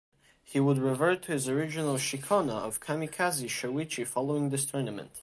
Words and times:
He 0.41 0.59
would 0.59 0.79
revert 0.79 1.21
to 1.21 1.31
his 1.31 1.47
original 1.47 1.93
"shikona" 1.93 2.55
of 2.65 2.79
Kamikaze 2.79 3.45
Shoichi 3.45 4.07
following 4.07 4.49
this 4.49 4.65
tournament. 4.65 5.09